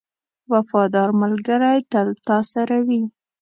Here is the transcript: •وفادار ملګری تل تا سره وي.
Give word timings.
•وفادار 0.53 1.09
ملګری 1.21 1.79
تل 1.91 2.07
تا 2.27 2.37
سره 2.53 2.77
وي. 2.87 3.01